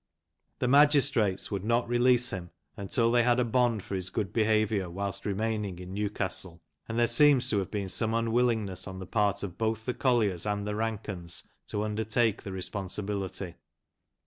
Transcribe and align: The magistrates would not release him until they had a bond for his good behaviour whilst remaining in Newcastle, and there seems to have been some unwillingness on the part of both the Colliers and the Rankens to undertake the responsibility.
The 0.57 0.67
magistrates 0.67 1.51
would 1.51 1.63
not 1.63 1.87
release 1.87 2.31
him 2.31 2.49
until 2.75 3.11
they 3.11 3.21
had 3.21 3.39
a 3.39 3.45
bond 3.45 3.83
for 3.83 3.93
his 3.93 4.09
good 4.09 4.33
behaviour 4.33 4.89
whilst 4.89 5.27
remaining 5.27 5.77
in 5.77 5.93
Newcastle, 5.93 6.59
and 6.89 6.97
there 6.97 7.05
seems 7.05 7.47
to 7.51 7.59
have 7.59 7.69
been 7.69 7.87
some 7.87 8.15
unwillingness 8.15 8.87
on 8.87 8.97
the 8.97 9.05
part 9.05 9.43
of 9.43 9.59
both 9.59 9.85
the 9.85 9.93
Colliers 9.93 10.47
and 10.47 10.65
the 10.67 10.73
Rankens 10.73 11.43
to 11.67 11.83
undertake 11.83 12.41
the 12.41 12.51
responsibility. 12.51 13.53